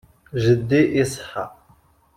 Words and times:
Jeddi 0.43 0.81
iṣeḥḥa. 1.01 1.45